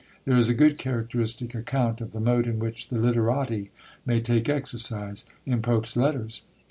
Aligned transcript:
There 0.25 0.35
is 0.35 0.49
a 0.49 0.55
good 0.55 0.79
characteristic 0.79 1.53
account 1.53 2.01
of 2.01 2.09
the 2.11 2.19
mode 2.19 2.47
in 2.47 2.57
which 2.57 2.87
the 2.89 2.97
Literati 2.97 3.69
may 4.03 4.19
take 4.19 4.49
exercise, 4.49 5.25
in 5.45 5.61
Pope's 5.61 5.95
Letters. 5.95 6.41